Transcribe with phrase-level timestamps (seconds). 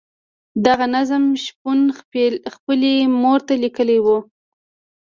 [0.65, 1.79] دغه نظم شپون
[2.55, 4.17] خپلې مور ته لیکلی وو.